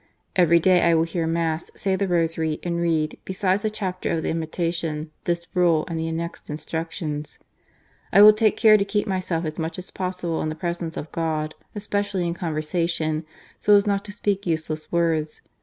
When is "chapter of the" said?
3.69-4.29